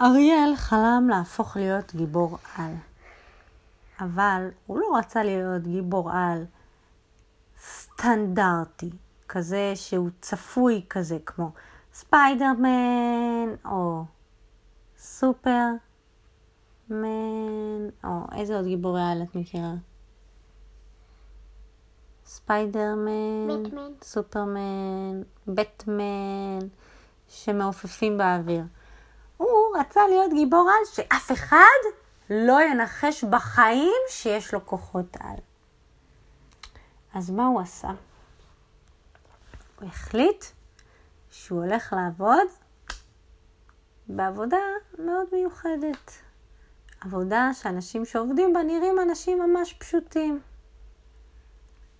אריאל 0.00 0.56
חלם 0.56 1.06
להפוך 1.10 1.56
להיות 1.56 1.94
גיבור 1.94 2.38
על, 2.56 2.72
אבל 4.00 4.48
הוא 4.66 4.78
לא 4.78 4.98
רצה 4.98 5.22
להיות 5.22 5.62
גיבור 5.62 6.12
על 6.12 6.44
סטנדרטי, 7.58 8.90
כזה 9.28 9.72
שהוא 9.74 10.10
צפוי 10.20 10.84
כזה, 10.90 11.18
כמו 11.26 11.50
ספיידרמן 11.94 13.54
או 13.64 14.04
סופרמן, 14.98 15.78
או 18.04 18.26
איזה 18.36 18.56
עוד 18.56 18.64
גיבורי 18.66 19.02
על 19.02 19.22
את 19.22 19.34
מכירה? 19.34 19.74
ספיידרמן, 22.26 23.66
בטמן. 23.66 23.90
סופרמן, 24.02 25.22
בטמן, 25.48 26.58
שמעופפים 27.28 28.18
באוויר. 28.18 28.64
רצה 29.80 30.08
להיות 30.08 30.32
גיבור 30.32 30.70
על 30.70 30.94
שאף 30.94 31.32
אחד 31.32 31.90
לא 32.30 32.60
ינחש 32.62 33.24
בחיים 33.24 34.02
שיש 34.08 34.54
לו 34.54 34.66
כוחות 34.66 35.16
על. 35.20 35.36
אז 37.14 37.30
מה 37.30 37.46
הוא 37.46 37.60
עשה? 37.60 37.90
הוא 39.80 39.88
החליט 39.88 40.44
שהוא 41.30 41.64
הולך 41.64 41.92
לעבוד 41.92 42.46
בעבודה 44.08 44.56
מאוד 44.98 45.26
מיוחדת. 45.32 46.12
עבודה 47.00 47.50
שאנשים 47.54 48.04
שעובדים 48.04 48.52
בה 48.52 48.62
נראים 48.62 49.00
אנשים 49.00 49.38
ממש 49.38 49.72
פשוטים. 49.72 50.40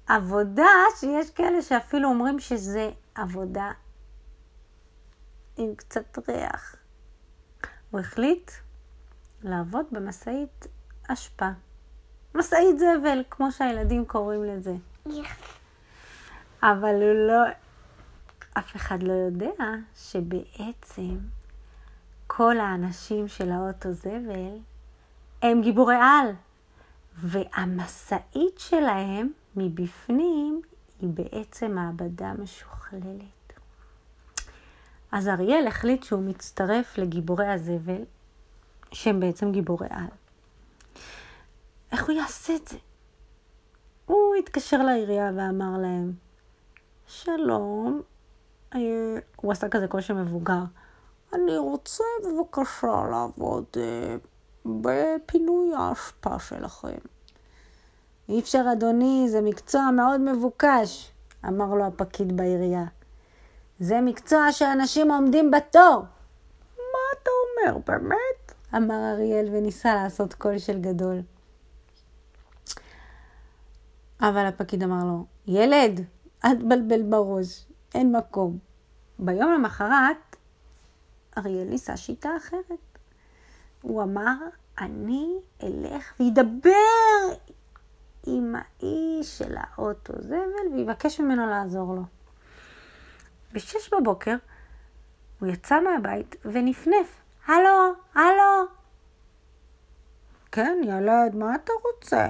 עבודה 0.06 0.70
שיש 1.00 1.30
כאלה 1.30 1.62
שאפילו 1.62 2.08
אומרים 2.08 2.38
שזה 2.38 2.90
עבודה 3.14 3.70
עם 5.56 5.74
קצת 5.74 6.28
ריח. 6.28 6.76
הוא 7.96 8.00
החליט 8.00 8.50
לעבוד 9.42 9.86
במשאית 9.92 10.66
אשפה. 11.08 11.48
משאית 12.34 12.78
זבל, 12.78 13.22
כמו 13.30 13.52
שהילדים 13.52 14.04
קוראים 14.04 14.44
לזה. 14.44 14.74
אבל 16.62 16.94
הוא 16.94 17.28
לא... 17.28 17.42
אף 18.58 18.76
אחד 18.76 19.02
לא 19.02 19.12
יודע 19.12 19.64
שבעצם 19.94 21.16
כל 22.26 22.58
האנשים 22.58 23.28
של 23.28 23.52
האוטו 23.52 23.92
זבל 23.92 24.58
הם 25.42 25.62
גיבורי 25.62 25.96
על. 25.96 26.32
והמשאית 27.14 28.58
שלהם 28.58 29.30
מבפנים 29.56 30.62
היא 31.00 31.08
בעצם 31.08 31.74
מעבדה 31.74 32.32
משוכללת. 32.38 33.35
אז 35.16 35.28
אריאל 35.28 35.66
החליט 35.66 36.02
שהוא 36.02 36.22
מצטרף 36.22 36.98
לגיבורי 36.98 37.46
הזבל, 37.46 38.04
שהם 38.92 39.20
בעצם 39.20 39.52
גיבורי 39.52 39.86
על. 39.90 40.06
איך 41.92 42.06
הוא 42.06 42.14
יעשה 42.16 42.56
את 42.56 42.68
זה? 42.68 42.76
הוא 44.06 44.34
התקשר 44.34 44.82
לעירייה 44.82 45.30
ואמר 45.36 45.78
להם, 45.78 46.12
שלום, 47.06 48.02
אה, 48.74 48.80
הוא 49.36 49.52
עשה 49.52 49.68
כזה 49.68 49.86
של 50.00 50.14
מבוגר, 50.14 50.62
אני 51.34 51.56
רוצה 51.56 52.04
בבקשה 52.24 53.06
לעבוד 53.10 53.64
אה, 53.76 54.16
בפינוי 54.66 55.74
האשפה 55.74 56.38
שלכם. 56.38 56.98
אי 58.28 58.40
אפשר, 58.40 58.64
אדוני, 58.72 59.26
זה 59.28 59.40
מקצוע 59.40 59.90
מאוד 59.90 60.20
מבוקש, 60.20 61.12
אמר 61.48 61.74
לו 61.74 61.84
הפקיד 61.84 62.36
בעירייה. 62.36 62.84
זה 63.80 64.00
מקצוע 64.00 64.52
שאנשים 64.52 65.10
עומדים 65.10 65.50
בתור. 65.50 66.04
מה 66.76 67.22
אתה 67.22 67.30
אומר, 67.30 67.78
באמת? 67.86 68.54
אמר 68.76 69.12
אריאל 69.12 69.48
וניסה 69.52 69.94
לעשות 69.94 70.34
קול 70.34 70.58
של 70.58 70.80
גדול. 70.80 71.22
אבל 74.20 74.46
הפקיד 74.46 74.82
אמר 74.82 75.04
לו, 75.04 75.26
ילד, 75.46 76.00
אל 76.44 76.56
תבלבל 76.56 77.02
בראש, 77.02 77.66
אין 77.94 78.16
מקום. 78.16 78.58
ביום 79.18 79.52
למחרת, 79.52 80.36
אריאל 81.38 81.68
ניסה 81.68 81.96
שיטה 81.96 82.30
אחרת. 82.36 82.98
הוא 83.82 84.02
אמר, 84.02 84.34
אני 84.78 85.34
אלך 85.62 86.12
וידבר 86.20 86.70
עם 88.26 88.54
האיש 88.54 89.38
של 89.38 89.54
האוטו 89.56 90.12
זבל 90.20 90.74
ויבקש 90.74 91.20
ממנו 91.20 91.46
לעזור 91.46 91.94
לו. 91.94 92.02
בשש 93.56 93.94
בבוקר 93.94 94.36
הוא 95.40 95.48
יצא 95.48 95.80
מהבית 95.80 96.36
ונפנף, 96.44 97.22
הלו, 97.46 97.92
הלו. 98.14 98.66
כן, 100.52 100.80
ילד, 100.84 101.34
מה 101.34 101.54
אתה 101.54 101.72
רוצה? 101.84 102.26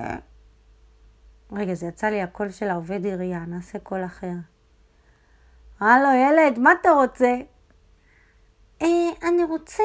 רגע, 1.52 1.74
זה 1.74 1.86
יצא 1.86 2.06
לי 2.06 2.22
הקול 2.22 2.50
של 2.50 2.68
העובד 2.68 3.04
עירייה, 3.04 3.38
נעשה 3.38 3.78
קול 3.78 4.04
אחר. 4.04 4.32
הלו, 5.80 6.08
ילד, 6.08 6.58
מה 6.58 6.72
אתה 6.80 6.90
רוצה? 6.90 7.34
אה, 8.82 9.08
אני 9.22 9.44
רוצה 9.44 9.82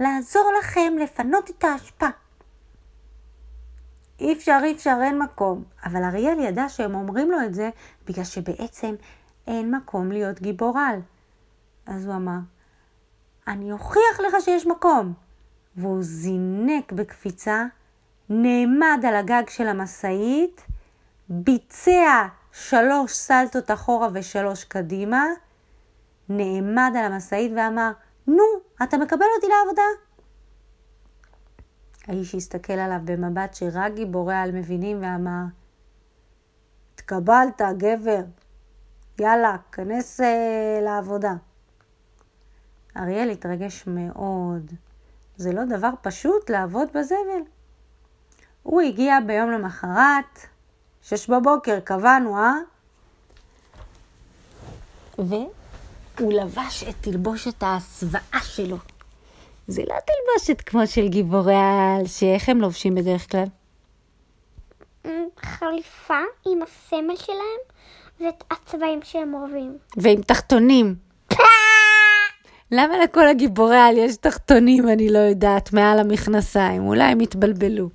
לעזור 0.00 0.52
לכם 0.58 0.92
לפנות 1.00 1.50
את 1.50 1.64
האשפה. 1.64 2.08
אי 4.20 4.32
אפשר, 4.32 4.60
אי 4.64 4.72
אפשר, 4.72 4.98
אין 5.02 5.18
מקום. 5.18 5.64
אבל 5.84 6.04
אריאל 6.04 6.38
ידע 6.40 6.68
שהם 6.68 6.94
אומרים 6.94 7.30
לו 7.30 7.38
את 7.46 7.54
זה 7.54 7.70
בגלל 8.06 8.24
שבעצם 8.24 8.94
אין 9.46 9.74
מקום 9.74 10.12
להיות 10.12 10.40
גיבור 10.40 10.78
על. 10.78 11.00
אז 11.86 12.06
הוא 12.06 12.14
אמר, 12.14 12.38
אני 13.48 13.72
אוכיח 13.72 14.20
לך 14.26 14.44
שיש 14.44 14.66
מקום. 14.66 15.12
והוא 15.76 16.02
זינק 16.02 16.92
בקפיצה, 16.92 17.64
נעמד 18.28 19.04
על 19.08 19.16
הגג 19.16 19.42
של 19.48 19.66
המשאית, 19.66 20.66
ביצע 21.28 22.26
שלוש 22.52 23.12
סלטות 23.12 23.70
אחורה 23.70 24.08
ושלוש 24.12 24.64
קדימה, 24.64 25.26
נעמד 26.28 26.92
על 26.98 27.12
המשאית 27.12 27.52
ואמר, 27.56 27.92
נו, 28.26 28.42
אתה 28.82 28.98
מקבל 28.98 29.26
אותי 29.36 29.46
לעבודה? 29.46 29.82
האיש 32.06 32.34
הסתכל 32.34 32.72
עליו 32.72 33.00
במבט 33.04 33.54
שרק 33.54 33.92
גיבורי 33.94 34.34
על 34.34 34.52
מבינים 34.52 35.02
ואמר, 35.02 35.44
התקבלת, 36.94 37.60
גבר. 37.76 38.22
יאללה, 39.18 39.56
כנס 39.72 40.20
uh, 40.20 40.24
לעבודה. 40.84 41.32
אריאל 42.96 43.30
התרגש 43.30 43.84
מאוד. 43.86 44.72
זה 45.36 45.52
לא 45.52 45.64
דבר 45.64 45.90
פשוט 46.02 46.50
לעבוד 46.50 46.88
בזבל. 46.94 47.42
הוא 48.62 48.80
הגיע 48.80 49.18
ביום 49.26 49.50
למחרת, 49.50 50.38
שש 51.02 51.30
בבוקר, 51.30 51.80
קבענו, 51.80 52.38
אה? 52.38 52.54
והוא 55.18 56.32
לבש 56.32 56.84
את 56.84 56.94
תלבושת 57.00 57.62
ההסוואה 57.62 58.40
שלו. 58.42 58.76
זה 59.66 59.82
לא 59.82 59.96
תלבושת 60.06 60.60
כמו 60.60 60.86
של 60.86 61.08
גיבורי 61.08 61.54
העל, 61.54 62.06
שאיך 62.06 62.48
הם 62.48 62.60
לובשים 62.60 62.94
בדרך 62.94 63.30
כלל? 63.30 63.44
חליפה 65.42 66.20
עם 66.46 66.62
הסמל 66.62 67.16
שלהם 67.16 67.60
ואת 68.20 68.44
הצבעים 68.50 69.00
שהם 69.02 69.34
אוהבים. 69.34 69.78
ועם 69.96 70.22
תחתונים. 70.22 70.94
למה 72.70 72.94
לכל 73.04 73.28
הגיבורי 73.28 73.76
העל 73.76 73.98
יש 73.98 74.16
תחתונים, 74.16 74.88
אני 74.88 75.12
לא 75.12 75.18
יודעת, 75.18 75.72
מעל 75.72 75.98
המכנסיים? 75.98 76.86
אולי 76.86 77.04
הם 77.04 77.20
התבלבלו. 77.20 77.88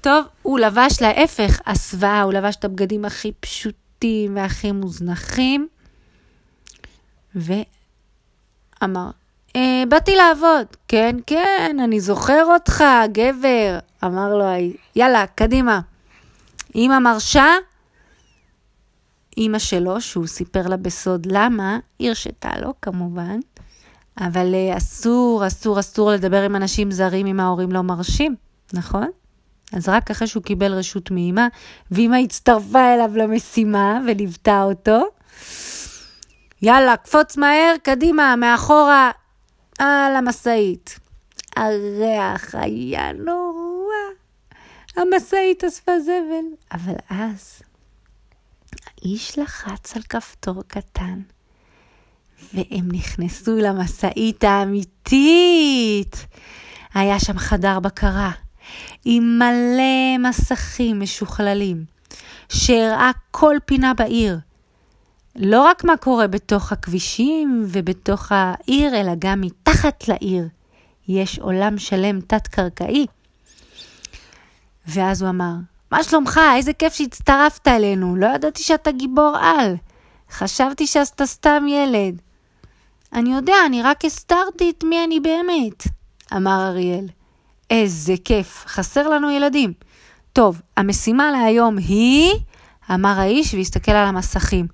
טוב, 0.00 0.24
הוא 0.42 0.58
לבש 0.58 1.02
להפך 1.02 1.60
הסוואה, 1.66 2.22
הוא 2.22 2.32
לבש 2.32 2.56
את 2.56 2.64
הבגדים 2.64 3.04
הכי 3.04 3.32
פשוטים 3.40 4.36
והכי 4.36 4.72
מוזנחים, 4.72 5.68
ואמר, 7.34 9.10
אה, 9.56 9.82
באתי 9.88 10.16
לעבוד. 10.16 10.66
כן, 10.88 11.16
כן, 11.26 11.76
אני 11.84 12.00
זוכר 12.00 12.44
אותך, 12.44 12.84
גבר. 13.12 13.78
אמר 14.04 14.34
לו, 14.34 14.44
יאללה, 14.96 15.24
קדימה. 15.34 15.80
אמא 16.74 16.98
מרשה? 16.98 17.46
אמא 19.38 19.58
שלו, 19.58 20.00
שהוא 20.00 20.26
סיפר 20.26 20.68
לה 20.68 20.76
בסוד 20.76 21.26
למה, 21.26 21.78
הרשתה 22.00 22.50
לו 22.60 22.72
כמובן, 22.82 23.38
אבל 24.20 24.54
אה, 24.54 24.76
אסור, 24.76 25.46
אסור, 25.46 25.80
אסור 25.80 26.10
לדבר 26.10 26.42
עם 26.42 26.56
אנשים 26.56 26.90
זרים 26.90 27.26
אם 27.26 27.40
ההורים 27.40 27.72
לא 27.72 27.82
מרשים, 27.82 28.36
נכון? 28.72 29.08
אז 29.72 29.88
רק 29.88 30.10
אחרי 30.10 30.26
שהוא 30.26 30.42
קיבל 30.42 30.72
רשות 30.72 31.10
מאמא, 31.10 31.46
ואמא 31.90 32.16
הצטרפה 32.16 32.94
אליו 32.94 33.10
למשימה 33.14 34.00
וליוותה 34.06 34.62
אותו, 34.62 35.04
יאללה, 36.62 36.96
קפוץ 36.96 37.36
מהר, 37.36 37.74
קדימה, 37.82 38.36
מאחורה, 38.36 39.10
על 39.78 40.16
המשאית. 40.16 40.98
הריח 41.56 42.54
היה 42.54 43.12
נורא. 43.12 43.94
המשאית 44.96 45.64
אספה 45.64 46.00
זבל. 46.00 46.44
אבל 46.72 46.94
אז 47.10 47.62
האיש 49.04 49.38
לחץ 49.38 49.96
על 49.96 50.02
כפתור 50.02 50.62
קטן, 50.66 51.20
והם 52.54 52.88
נכנסו 52.92 53.56
למשאית 53.56 54.44
האמיתית. 54.44 54.94
אמיתית. 55.04 56.26
היה 56.94 57.20
שם 57.20 57.38
חדר 57.38 57.80
בקרה 57.80 58.30
עם 59.04 59.38
מלא 59.38 60.28
מסכים 60.28 61.00
משוכללים, 61.00 61.84
שהראה 62.48 63.10
כל 63.30 63.56
פינה 63.64 63.94
בעיר. 63.94 64.38
לא 65.36 65.62
רק 65.62 65.84
מה 65.84 65.96
קורה 65.96 66.26
בתוך 66.26 66.72
הכבישים 66.72 67.64
ובתוך 67.68 68.32
העיר, 68.32 69.00
אלא 69.00 69.12
גם 69.18 69.40
מתחת 69.40 70.08
לעיר. 70.08 70.48
יש 71.08 71.38
עולם 71.38 71.78
שלם 71.78 72.20
תת-קרקעי. 72.20 73.06
ואז 74.86 75.22
הוא 75.22 75.30
אמר, 75.30 75.54
מה 75.94 76.04
שלומך? 76.04 76.40
איזה 76.56 76.72
כיף 76.72 76.94
שהצטרפת 76.94 77.68
אלינו. 77.68 78.16
לא 78.16 78.26
ידעתי 78.26 78.62
שאתה 78.62 78.92
גיבור 78.92 79.36
על. 79.40 79.76
חשבתי 80.30 80.86
שאתה 80.86 81.26
סתם 81.26 81.66
ילד. 81.68 82.22
אני 83.12 83.34
יודע, 83.34 83.54
אני 83.66 83.82
רק 83.82 84.04
הסתרתי 84.04 84.70
את 84.70 84.84
מי 84.84 85.04
אני 85.04 85.20
באמת, 85.20 85.82
אמר 86.36 86.68
אריאל. 86.68 87.06
איזה 87.70 88.14
כיף, 88.24 88.64
חסר 88.66 89.08
לנו 89.08 89.30
ילדים. 89.30 89.72
טוב, 90.32 90.60
המשימה 90.76 91.32
להיום 91.32 91.78
היא, 91.78 92.32
אמר 92.90 93.20
האיש 93.20 93.54
והסתכל 93.54 93.92
על 93.92 94.06
המסכים. 94.06 94.66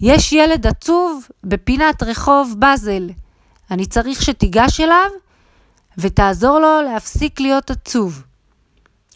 יש 0.00 0.32
ילד 0.32 0.66
עצוב 0.66 1.26
בפינת 1.44 2.02
רחוב 2.02 2.54
באזל. 2.58 3.10
אני 3.70 3.86
צריך 3.86 4.22
שתיגש 4.22 4.80
אליו 4.80 5.10
ותעזור 5.98 6.58
לו 6.58 6.82
להפסיק 6.82 7.40
להיות 7.40 7.70
עצוב. 7.70 8.22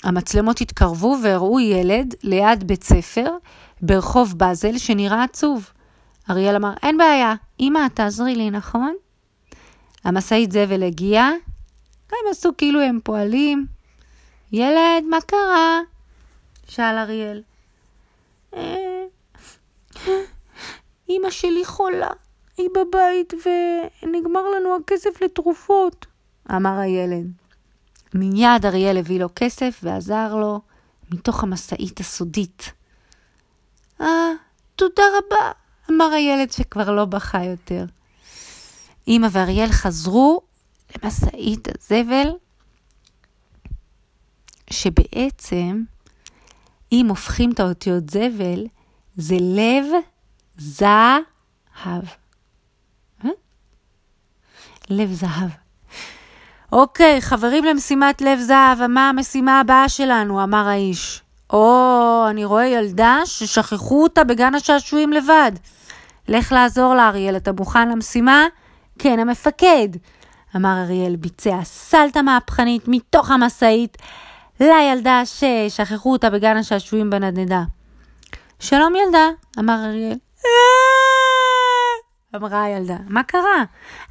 המצלמות 0.04 0.60
התקרבו 0.60 1.16
והראו 1.22 1.60
ילד 1.60 2.14
ליד 2.22 2.64
בית 2.64 2.84
ספר 2.84 3.30
ברחוב 3.82 4.34
באזל 4.38 4.78
שנראה 4.78 5.24
עצוב. 5.24 5.70
אריאל 6.30 6.56
אמר, 6.56 6.72
אין 6.82 6.98
בעיה, 6.98 7.34
אמא, 7.60 7.88
תעזרי 7.94 8.34
לי, 8.34 8.50
נכון? 8.50 8.94
המשאית 10.04 10.52
זבל 10.52 10.82
הגיעה, 10.82 11.30
הם 12.12 12.18
עשו 12.30 12.50
כאילו 12.58 12.80
הם 12.80 13.00
פועלים. 13.04 13.66
ילד, 14.52 15.04
מה 15.10 15.20
קרה? 15.20 15.80
שאל 16.68 16.98
אריאל. 16.98 17.42
"אה, 18.54 19.04
אמא 21.08 21.30
שלי 21.30 21.64
חולה, 21.64 22.10
היא 22.56 22.68
בבית 22.74 23.32
ונגמר 24.02 24.50
לנו 24.56 24.76
הכסף 24.76 25.22
לתרופות, 25.22 26.06
אמר 26.50 26.78
הילד. 26.78 27.43
מיד 28.14 28.66
אריאל 28.66 28.98
הביא 28.98 29.20
לו 29.20 29.28
כסף 29.36 29.80
ועזר 29.82 30.34
לו 30.34 30.60
מתוך 31.10 31.42
המשאית 31.42 32.00
הסודית. 32.00 32.72
אה, 34.00 34.30
תודה 34.76 35.02
רבה, 35.18 35.52
אמר 35.90 36.04
הילד 36.04 36.52
שכבר 36.52 36.90
לא 36.90 37.04
בכה 37.04 37.44
יותר. 37.44 37.84
אמא 39.08 39.28
ואריאל 39.30 39.72
חזרו 39.72 40.40
למשאית 40.96 41.68
הזבל, 41.68 42.28
שבעצם, 44.70 45.82
אם 46.92 47.06
הופכים 47.08 47.52
את 47.52 47.60
האותיות 47.60 48.10
זבל, 48.10 48.66
זה 49.16 49.36
לב 49.40 49.84
זהב. 50.58 52.04
אה? 53.24 53.30
לב 54.90 55.12
זהב. 55.12 55.63
אוקיי, 56.74 57.20
חברים 57.20 57.64
למשימת 57.64 58.20
לב 58.20 58.38
זהב, 58.38 58.86
מה 58.86 59.08
המשימה 59.08 59.60
הבאה 59.60 59.88
שלנו? 59.88 60.42
אמר 60.42 60.68
האיש. 60.68 61.22
או, 61.52 62.26
אני 62.30 62.44
רואה 62.44 62.66
ילדה 62.66 63.20
ששכחו 63.24 64.02
אותה 64.02 64.24
בגן 64.24 64.54
השעשועים 64.54 65.12
לבד. 65.12 65.52
לך 66.28 66.52
לעזור 66.52 66.94
לה, 66.94 67.08
אריאל, 67.08 67.36
אתה 67.36 67.52
מוכן 67.52 67.88
למשימה? 67.88 68.46
כן, 68.98 69.18
המפקד. 69.18 69.88
אמר 70.56 70.82
אריאל, 70.84 71.16
ביצע 71.16 71.58
סלטה 71.64 72.22
מהפכנית 72.22 72.82
מתוך 72.86 73.30
המשאית 73.30 73.96
לילדה 74.60 75.22
ששכחו 75.24 76.12
אותה 76.12 76.30
בגן 76.30 76.56
השעשועים 76.56 77.10
בנדנדה. 77.10 77.62
שלום 78.60 78.92
ילדה, 78.96 79.28
אמר 79.58 79.84
אריאל. 79.84 80.16
אמרה 82.36 82.62
הילדה, 82.62 82.96
מה 83.08 83.22
קרה? 83.22 83.64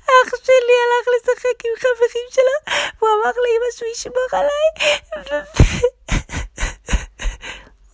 אח 0.06 0.30
שלי 0.44 0.75
הלך 0.84 1.08
לשחק 1.16 1.66
עם 1.66 1.72
חברים 1.78 2.28
שלו, 2.31 2.74
והוא 3.00 3.10
אמר 3.10 3.31
לאמא 3.31 3.72
שהוא 3.75 3.90
ישמור 3.92 4.28
עליי. 4.31 4.70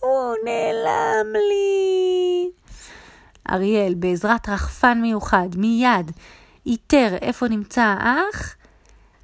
הוא 0.00 0.34
נעלם 0.44 1.32
לי. 1.32 2.50
אריאל, 3.50 3.94
בעזרת 3.94 4.48
רחפן 4.48 5.00
מיוחד, 5.00 5.48
מיד 5.56 6.10
איתר 6.66 7.16
איפה 7.22 7.48
נמצא 7.48 7.94
האח, 7.98 8.54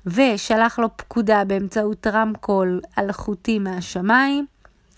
ושלח 0.06 0.78
לו 0.78 0.96
פקודה 0.96 1.44
באמצעות 1.44 2.06
רמקול 2.06 2.80
אלחוטי 2.98 3.58
מהשמיים, 3.58 4.46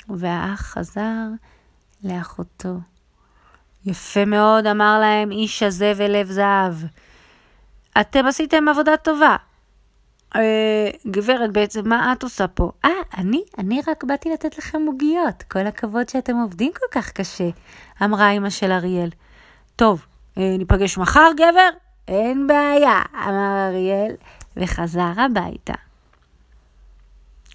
והאח 0.08 0.60
חזר 0.60 1.26
לאחותו. 2.04 2.74
יפה 3.86 4.24
מאוד, 4.24 4.66
אמר 4.66 4.98
להם 5.00 5.30
איש 5.30 5.62
הזה 5.62 5.92
ולב 5.96 6.30
זהב. 6.30 6.74
אתם 8.00 8.26
עשיתם 8.26 8.68
עבודה 8.68 8.96
טובה. 8.96 9.36
אה, 10.36 10.90
גברת, 11.06 11.52
בעצם 11.52 11.88
מה 11.88 12.12
את 12.12 12.22
עושה 12.22 12.48
פה? 12.48 12.72
אה, 12.84 12.90
אני, 13.16 13.42
אני 13.58 13.80
רק 13.88 14.04
באתי 14.04 14.30
לתת 14.30 14.58
לכם 14.58 14.82
עוגיות. 14.86 15.42
כל 15.42 15.66
הכבוד 15.66 16.08
שאתם 16.08 16.36
עובדים 16.36 16.72
כל 16.72 17.00
כך 17.00 17.12
קשה, 17.12 17.48
אמרה 18.04 18.30
אמא 18.30 18.50
של 18.50 18.72
אריאל. 18.72 19.08
טוב, 19.76 20.06
אה, 20.38 20.54
ניפגש 20.58 20.98
מחר, 20.98 21.30
גבר? 21.36 21.68
אין 22.08 22.46
בעיה, 22.46 23.02
אמר 23.28 23.68
אריאל, 23.68 24.14
וחזר 24.56 25.12
הביתה. 25.16 25.74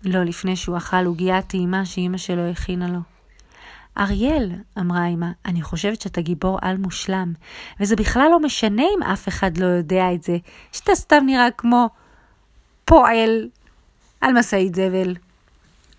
לא 0.05 0.23
לפני 0.23 0.55
שהוא 0.55 0.77
אכל 0.77 1.05
עוגיית 1.05 1.47
טעימה 1.47 1.85
שאימא 1.85 2.17
שלו 2.17 2.49
הכינה 2.49 2.87
לו. 2.87 3.12
אריאל, 3.97 4.51
אמרה 4.79 5.07
אמא, 5.07 5.27
אני 5.45 5.61
חושבת 5.61 6.01
שאתה 6.01 6.21
גיבור 6.21 6.59
על 6.61 6.77
מושלם, 6.77 7.33
וזה 7.79 7.95
בכלל 7.95 8.27
לא 8.31 8.39
משנה 8.39 8.83
אם 8.97 9.03
אף 9.03 9.27
אחד 9.27 9.57
לא 9.57 9.65
יודע 9.65 10.13
את 10.13 10.23
זה, 10.23 10.37
שאתה 10.71 10.95
סתם 10.95 11.23
נראה 11.25 11.51
כמו 11.57 11.89
פועל 12.85 13.49
על 14.21 14.33
משאית 14.33 14.75
זבל. 14.75 15.15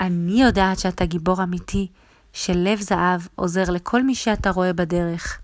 אני 0.01 0.43
יודעת 0.43 0.79
שאתה 0.79 1.05
גיבור 1.05 1.43
אמיתי, 1.43 1.89
שלב 2.33 2.81
זהב 2.81 3.21
עוזר 3.35 3.71
לכל 3.71 4.03
מי 4.03 4.15
שאתה 4.15 4.51
רואה 4.51 4.73
בדרך. 4.73 5.41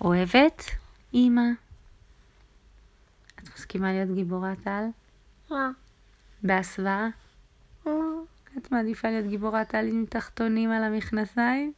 אוהבת, 0.00 0.64
אמא? 1.14 1.42
את 3.38 3.48
מסכימה 3.56 3.92
להיות 3.92 4.14
גיבורת 4.14 4.66
על? 4.66 4.84
לא, 5.50 5.56
בהסוואה? 6.42 7.08
לא, 7.86 7.92
את 8.58 8.72
מעדיפה 8.72 9.08
להיות 9.08 9.26
גיבורת 9.26 9.74
על 9.74 9.88
עם 9.88 10.04
תחתונים 10.08 10.70
על 10.72 10.84
המכנסיים? 10.84 11.72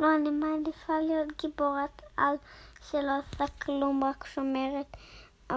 לא, 0.00 0.06
אני 0.16 0.30
מעדיפה 0.30 0.92
להיות 1.02 1.42
גיבורת 1.42 2.02
על 2.16 2.36
שלא 2.90 3.12
עושה 3.18 3.44
כלום, 3.62 4.04
רק 4.04 4.24
שומרת 4.34 4.96
אה, 5.50 5.56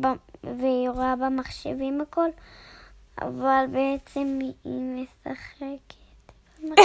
ב- 0.00 0.16
ויורה 0.44 1.14
במחשבים 1.16 2.00
הכל, 2.00 2.28
אבל 3.22 3.64
בעצם 3.72 4.38
היא- 4.40 4.52
היא 4.64 4.80
משחקת. 5.02 5.96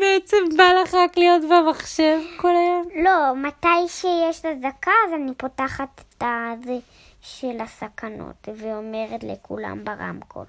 בעצם 0.00 0.36
בא 0.56 0.64
לך 0.82 0.94
רק 0.94 1.16
להיות 1.16 1.42
במחשב 1.50 2.18
כל 2.36 2.48
היום? 2.56 2.88
לא, 3.04 3.34
מתי 3.34 3.88
שיש 3.88 4.44
לה 4.44 4.54
דקה 4.54 4.90
אז 5.08 5.12
אני 5.14 5.34
פותחת 5.34 5.88
את 6.18 6.22
הזה 6.22 6.78
של 7.26 7.60
הסכנות 7.60 8.48
ואומרת 8.56 9.24
לכולם 9.24 9.84
ברמקול. 9.84 10.46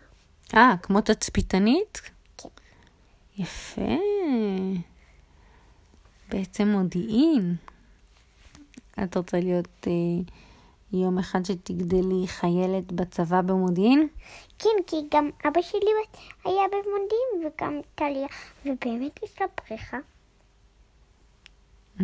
אה, 0.54 0.74
כמו 0.82 1.02
תצפיתנית? 1.02 2.02
כן. 2.38 2.50
יפה. 3.38 3.98
בעצם 6.30 6.68
מודיעין. 6.68 7.56
את 9.04 9.18
רוצה 9.18 9.40
להיות 9.40 9.88
אה, 9.88 9.92
יום 10.94 11.20
אחד 11.20 11.46
שתגדלי 11.46 12.28
חיילת 12.28 12.92
בצבא 12.92 13.42
במודיעין? 13.42 14.08
כן, 14.60 14.70
כי 14.88 14.96
גם 15.12 15.30
אבא 15.48 15.62
שלי 15.62 15.80
היה 16.46 16.64
במודיעין 16.68 17.54
וגם 17.54 17.80
טליה, 17.96 18.28
ובאמת 18.66 19.20
יש 19.24 19.42
לה 19.42 19.48
בריכה. 19.58 19.98
Mm, 22.00 22.04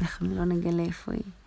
אנחנו 0.00 0.34
לא 0.34 0.44
נגלה 0.44 0.82
איפה 0.82 1.12
היא. 1.12 1.39